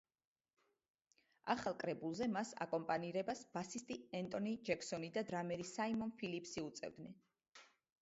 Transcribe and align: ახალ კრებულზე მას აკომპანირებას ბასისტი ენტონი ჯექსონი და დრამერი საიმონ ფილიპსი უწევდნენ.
ახალ 1.55 1.75
კრებულზე 1.83 2.29
მას 2.37 2.55
აკომპანირებას 2.67 3.45
ბასისტი 3.59 4.01
ენტონი 4.23 4.57
ჯექსონი 4.73 5.13
და 5.21 5.29
დრამერი 5.33 5.71
საიმონ 5.77 6.19
ფილიპსი 6.25 6.69
უწევდნენ. 6.73 7.19